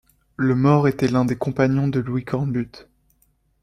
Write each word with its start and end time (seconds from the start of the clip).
Le 0.37 0.55
mort 0.55 0.87
était 0.87 1.07
l’un 1.07 1.25
des 1.25 1.35
compagnons 1.35 1.87
de 1.87 1.99
Louis 1.99 2.25
Cornbutte! 2.25 2.89